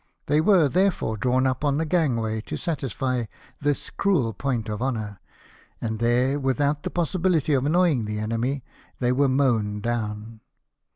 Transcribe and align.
They 0.25 0.41
were, 0.41 0.67
therefore, 0.67 1.15
drawn 1.15 1.45
up 1.45 1.63
on 1.63 1.77
the 1.77 1.85
gangway, 1.85 2.41
to 2.47 2.57
satisfy 2.57 3.25
this 3.59 3.91
cruel 3.91 4.33
point 4.33 4.67
of 4.67 4.81
honour; 4.81 5.19
and 5.79 5.99
there, 5.99 6.39
without 6.39 6.81
the 6.81 6.89
possibility 6.89 7.53
of 7.53 7.67
annoying 7.67 8.05
the 8.05 8.17
enemy, 8.17 8.63
they 8.97 9.11
were 9.11 9.29
mown 9.29 9.79
down 9.79 10.39